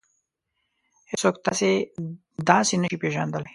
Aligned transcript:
هېڅوک 1.11 1.35
تاسې 1.45 1.69
داسې 2.49 2.73
نشي 2.81 2.97
پېژندلی. 3.01 3.49